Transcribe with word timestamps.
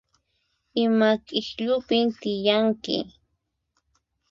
Ima 0.83 1.09
k'ikllupin 1.25 2.05
tiyanki? 2.21 2.97